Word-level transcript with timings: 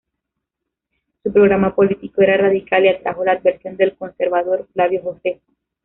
Su 1.21 1.31
programa 1.31 1.75
político 1.75 2.23
era 2.23 2.35
radical 2.35 2.83
y 2.83 2.87
atrajo 2.87 3.23
la 3.23 3.33
aversión 3.33 3.77
del 3.77 3.95
conservador 3.95 4.67
Flavio 4.73 5.03
Josefo. 5.03 5.43